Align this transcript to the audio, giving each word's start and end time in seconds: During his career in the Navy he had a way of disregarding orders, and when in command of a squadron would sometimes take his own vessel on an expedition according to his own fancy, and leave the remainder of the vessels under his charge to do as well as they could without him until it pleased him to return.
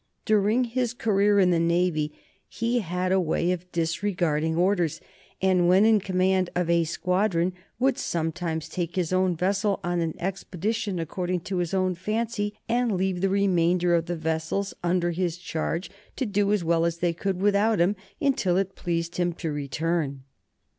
During 0.25 0.63
his 0.63 0.95
career 0.95 1.37
in 1.39 1.51
the 1.51 1.59
Navy 1.59 2.11
he 2.49 2.79
had 2.79 3.11
a 3.11 3.19
way 3.21 3.51
of 3.51 3.71
disregarding 3.71 4.55
orders, 4.55 4.99
and 5.43 5.67
when 5.67 5.85
in 5.85 5.99
command 5.99 6.49
of 6.55 6.71
a 6.71 6.85
squadron 6.85 7.53
would 7.77 7.99
sometimes 7.99 8.67
take 8.67 8.95
his 8.95 9.13
own 9.13 9.35
vessel 9.35 9.79
on 9.83 9.99
an 9.99 10.15
expedition 10.17 10.97
according 10.97 11.41
to 11.41 11.57
his 11.57 11.75
own 11.75 11.93
fancy, 11.93 12.57
and 12.67 12.97
leave 12.97 13.21
the 13.21 13.29
remainder 13.29 13.93
of 13.93 14.07
the 14.07 14.17
vessels 14.17 14.73
under 14.83 15.11
his 15.11 15.37
charge 15.37 15.91
to 16.15 16.25
do 16.25 16.51
as 16.51 16.63
well 16.63 16.83
as 16.85 16.97
they 16.97 17.13
could 17.13 17.39
without 17.39 17.77
him 17.79 17.95
until 18.19 18.57
it 18.57 18.75
pleased 18.75 19.17
him 19.17 19.33
to 19.33 19.51
return. 19.51 20.23